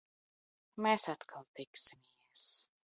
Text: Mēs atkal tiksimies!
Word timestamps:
Mēs 0.87 1.07
atkal 1.15 1.47
tiksimies! 1.61 2.51